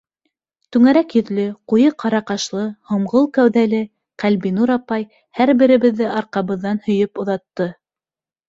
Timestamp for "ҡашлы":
2.31-2.63